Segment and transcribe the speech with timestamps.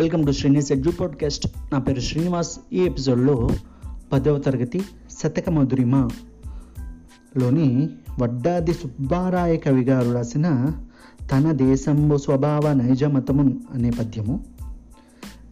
[0.00, 1.48] Welcome to Srinivas edu podcast.
[1.72, 2.58] నా పేరు శ్రీనివాస్.
[2.72, 3.50] ఈ ఎపిసోడ్లో
[4.12, 4.82] పదవ తరగతి
[5.22, 6.08] శతక మధురిమ
[7.36, 7.88] లోని
[8.20, 10.72] వడ్డాది సుబ్బారాయ కవి గారు రాసిన
[11.32, 14.44] తన దేశంబు స్వభావ నైజమతము అనే పద్యము.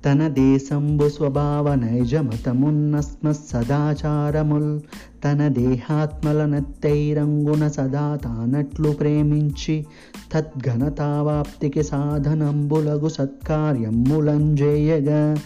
[0.06, 4.80] తన దేశంబు స్వభావ నైజమతమున్నస్మ సదాచారముల్
[5.24, 9.86] తన దేహాత్మల నత్తైరంగున సదా తానట్లు ప్రేమించి
[10.32, 15.36] తద్ఘనతావాప్తికి సాధనంబులగు సత్కార్యములంజేయగా.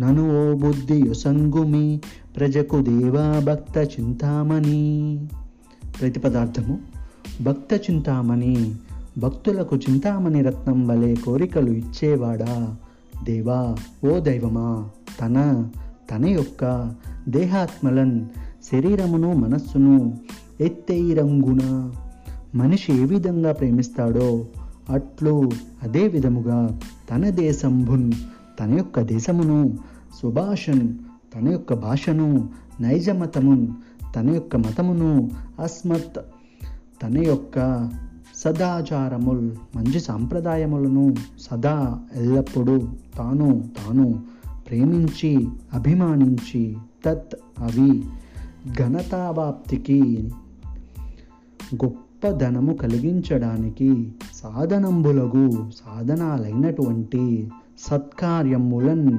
[0.00, 2.00] నను ఓ బుద్ధి యొసంగుమి
[2.36, 5.18] ప్రజకు దేవా భక్త చింతామణి.
[6.00, 6.78] ప్రతిపదార్థము
[7.42, 8.74] భక్త చింతామణి
[9.18, 12.76] భక్తులకు చింతామణి రత్నం వలె కోరికలు ఇచ్చేవాడా?
[13.24, 13.58] దేవా
[14.04, 14.68] ఓ దైవమా
[15.20, 15.36] తన
[16.10, 16.62] తన యొక్క
[17.28, 18.16] దేహాత్మలన్
[18.72, 19.94] శరీరమును మనస్సును
[20.60, 21.62] ఎత్తైరంగున
[22.54, 24.28] మనిషి ఏ విధంగా ప్రేమిస్తాడో
[24.90, 25.34] అట్లు
[25.82, 26.58] అదే విధముగా
[27.10, 28.06] తన దేశంభున్
[28.60, 29.58] తన యొక్క దేశమును
[30.20, 30.84] సుభాషన్
[31.34, 32.28] తన యొక్క భాషను
[32.80, 33.66] నైజమతమున్
[34.14, 35.10] తన యొక్క మతమును
[35.62, 36.18] అస్మత్
[37.02, 37.58] తన యొక్క
[38.44, 39.44] సదాచారముల్
[39.76, 41.04] మంచి సాంప్రదాయములను
[41.40, 41.76] సదా
[42.16, 42.74] ఎల్లప్పుడూ
[43.16, 44.06] తాను తాను
[44.66, 45.30] ప్రేమించి
[45.74, 46.62] అభిమానించి
[47.04, 47.90] తత్ అవి
[48.74, 50.00] ఘనతావాప్తికి
[51.74, 53.90] గొప్పధనము కలిగించడానికి
[54.34, 55.46] సాధనంబులగు
[55.80, 57.24] సాధనాలైనటువంటి
[57.78, 59.10] సత్కార్యములన్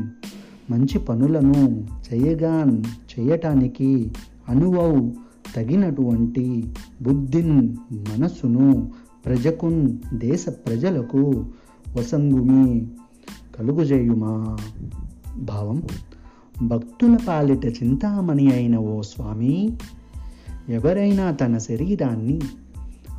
[0.72, 1.62] మంచి పనులను
[2.06, 2.56] చేయగా
[3.12, 3.92] చేయటానికి
[4.50, 5.02] అనువవు
[5.56, 6.46] తగినటువంటి
[7.02, 7.58] బుద్ధిన్
[8.10, 8.68] మనసును
[9.26, 11.46] ప్రజకున్ దేశ ప్రజలకు
[11.98, 12.88] వసంగుమి
[13.58, 14.58] కలుగుజేయుమా.
[15.38, 15.84] భావం
[16.62, 19.74] భక్తుల పాలిట చింతామణి అయిన ఓ స్వామి
[20.70, 22.40] ఎవరైనా తన శరీరాన్ని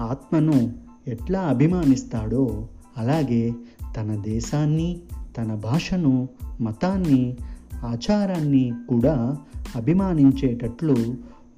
[0.01, 0.73] ఆత్మను
[1.09, 3.53] ఎట్లా అభిమానిస్తాడో అలాగే
[3.97, 4.99] తన దేశాన్ని
[5.37, 6.29] తన భాషను
[6.61, 7.37] మతాన్ని
[7.85, 9.37] ఆచారాన్ని కూడా
[9.77, 10.97] అభిమానించేటట్లు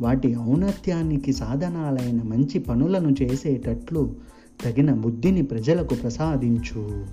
[0.01, 4.15] వాటి ఔన్నత్యానికి సాధనాలైన మంచి పనులను చేసేటట్లు
[4.65, 7.07] తగిన బుద్ధిని ప్రజలకు ప్రసాదించు.